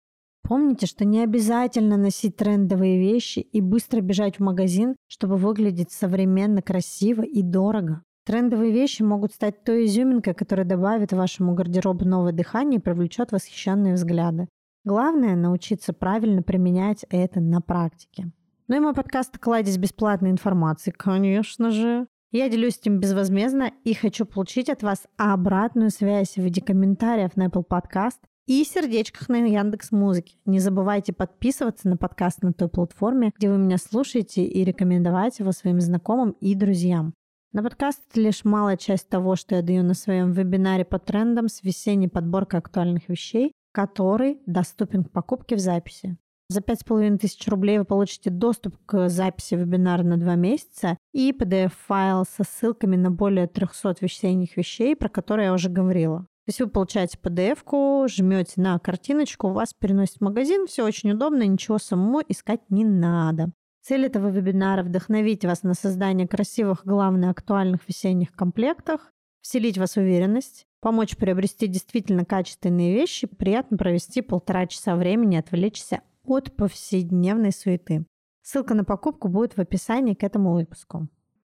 Помните, 0.49 0.87
что 0.87 1.05
не 1.05 1.25
обязательно 1.25 1.97
носить 1.97 2.37
трендовые 2.37 3.01
вещи 3.01 3.41
и 3.41 3.61
быстро 3.61 4.01
бежать 4.01 4.37
в 4.37 4.43
магазин, 4.43 4.95
чтобы 5.09 5.37
выглядеть 5.37 5.91
современно, 5.91 6.63
красиво 6.63 7.23
и 7.23 7.43
дорого. 7.43 8.03
Трендовые 8.25 8.73
вещи 8.73 9.03
могут 9.03 9.33
стать 9.33 9.65
той 9.65 9.87
изюминкой, 9.87 10.35
которая 10.35 10.65
добавит 10.65 11.13
вашему 11.13 11.55
гардеробу 11.55 12.05
новое 12.05 12.33
дыхание 12.33 12.79
и 12.79 12.83
привлечет 12.83 13.33
восхищенные 13.33 13.95
взгляды. 13.95 14.47
Главное– 14.85 15.35
научиться 15.37 15.93
правильно 15.93 16.43
применять 16.43 17.05
это 17.11 17.41
на 17.41 17.61
практике. 17.61 18.31
Ну 18.69 18.77
и 18.77 18.81
мой 18.81 18.95
подкаст 18.95 19.39
«Кладезь 19.39 19.79
бесплатной 19.79 20.31
информации», 20.31 20.93
конечно 20.93 21.73
же. 21.73 22.07
Я 22.31 22.49
делюсь 22.49 22.79
этим 22.79 23.01
безвозмездно 23.01 23.73
и 23.83 23.95
хочу 23.95 24.25
получить 24.25 24.69
от 24.69 24.85
вас 24.85 25.07
обратную 25.17 25.91
связь 25.91 26.35
в 26.35 26.43
виде 26.43 26.61
комментариев 26.61 27.37
на 27.37 27.47
Apple 27.47 27.65
Podcast 27.69 28.19
и 28.47 28.65
сердечках 28.65 29.29
на 29.29 29.37
Яндекс 29.37 29.91
Музыке. 29.91 30.37
Не 30.45 30.61
забывайте 30.61 31.13
подписываться 31.13 31.89
на 31.89 31.97
подкаст 31.97 32.43
на 32.43 32.53
той 32.53 32.69
платформе, 32.69 33.33
где 33.37 33.51
вы 33.51 33.59
меня 33.59 33.77
слушаете, 33.77 34.45
и 34.45 34.65
рекомендовать 34.65 35.39
его 35.41 35.53
своим 35.53 35.81
знакомым 35.81 36.31
и 36.41 36.55
друзьям. 36.55 37.13
На 37.53 37.63
подкаст 37.63 38.03
это 38.11 38.21
лишь 38.21 38.45
малая 38.45 38.77
часть 38.77 39.09
того, 39.09 39.35
что 39.35 39.57
я 39.57 39.63
даю 39.63 39.83
на 39.83 39.95
своем 39.95 40.33
вебинаре 40.33 40.85
по 40.85 40.99
трендам 40.99 41.49
с 41.49 41.63
весенней 41.63 42.09
подборкой 42.09 42.61
актуальных 42.61 43.09
вещей, 43.09 43.53
который 43.73 44.41
доступен 44.47 45.05
к 45.05 45.11
покупке 45.11 45.57
в 45.57 45.59
записи. 45.59 46.17
За 46.49 46.61
5500 46.61 47.49
рублей 47.49 47.79
вы 47.79 47.85
получите 47.85 48.31
доступ 48.31 48.77
к 48.87 49.09
записи 49.09 49.55
вебинара 49.55 50.05
на 50.05 50.17
два 50.17 50.37
месяца 50.37 50.97
и 51.13 51.33
PDF-файл 51.33 52.25
со 52.25 52.45
ссылками 52.45 52.95
на 52.95 53.11
более 53.11 53.49
300 53.49 53.97
весенних 54.01 54.57
вещей, 54.57 54.95
про 54.95 55.09
которые 55.09 55.47
я 55.47 55.53
уже 55.53 55.69
говорила. 55.69 56.27
То 56.47 56.51
есть 56.51 56.61
вы 56.61 56.69
получаете 56.69 57.19
PDF-ку, 57.21 58.07
жмете 58.09 58.61
на 58.61 58.79
картиночку, 58.79 59.49
у 59.49 59.53
вас 59.53 59.75
переносит 59.75 60.19
в 60.19 60.21
магазин, 60.21 60.69
все 60.69 60.85
очень 60.85 61.11
удобно, 61.11 61.45
ничего 61.45 61.79
самому 61.79 62.23
искать 62.29 62.61
не 62.71 62.85
надо. 62.85 63.51
Цель 63.83 64.07
этого 64.07 64.29
вебинара– 64.29 64.83
вдохновить 64.85 65.45
вас 65.45 65.65
на 65.65 65.75
создание 65.75 66.29
красивых, 66.29 66.85
главных, 66.85 67.33
актуальных 67.33 67.89
весенних 67.89 68.31
комплектах, 68.31 69.13
вселить 69.41 69.77
вас 69.77 69.95
в 69.95 69.99
уверенность, 69.99 70.67
помочь 70.81 71.17
приобрести 71.17 71.67
действительно 71.67 72.25
качественные 72.25 72.95
вещи, 72.95 73.27
приятно 73.27 73.77
провести 73.77 74.23
полтора 74.23 74.69
часа 74.69 74.95
времени, 74.95 75.35
отвлечься 75.35 76.03
от 76.25 76.55
повседневной 76.55 77.51
суеты. 77.51 78.07
Ссылка 78.43 78.75
на 78.75 78.85
покупку 78.85 79.27
будет 79.27 79.57
в 79.57 79.61
описании 79.61 80.15
к 80.15 80.23
этому 80.23 80.53
выпуску. 80.53 81.09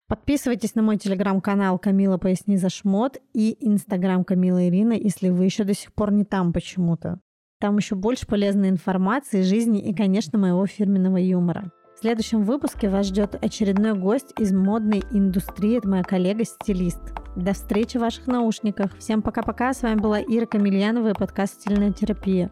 Подписывайтесь 0.09 0.75
на 0.75 0.81
мой 0.81 0.97
телеграм-канал 0.97 1.79
Камила 1.79 2.17
Поясни 2.17 2.57
за 2.57 2.71
шмот 2.71 3.19
и 3.35 3.59
инстаграм 3.61 4.25
Камила 4.25 4.67
Ирина, 4.67 4.95
если 4.95 5.29
вы 5.29 5.45
еще 5.45 5.65
до 5.65 5.75
сих 5.75 5.93
пор 5.93 6.13
не 6.13 6.25
там 6.25 6.55
почему-то. 6.55 7.21
Там 7.61 7.77
еще 7.77 7.95
больше 7.95 8.27
полезной 8.27 8.71
информации, 8.71 9.43
жизни 9.43 9.81
и, 9.81 9.95
конечно, 9.95 10.39
моего 10.39 10.65
фирменного 10.67 11.19
юмора. 11.19 11.71
В 11.95 12.01
следующем 12.01 12.45
выпуске 12.45 12.89
вас 12.89 13.09
ждет 13.09 13.35
очередной 13.45 13.93
гость 13.99 14.33
из 14.39 14.51
модной 14.51 15.03
индустрии. 15.11 15.77
Это 15.77 15.89
моя 15.89 16.05
коллега-стилист. 16.05 17.01
До 17.37 17.53
встречи 17.53 17.99
в 17.99 18.01
ваших 18.01 18.29
наушниках. 18.29 18.97
Всем 18.99 19.21
пока-пока. 19.21 19.75
С 19.75 19.83
вами 19.83 19.99
была 19.99 20.23
Ира 20.23 20.47
Камильянова 20.47 21.11
и 21.11 21.19
подкаст 21.19 21.61
«Стильная 21.61 21.93
терапия». 21.93 22.51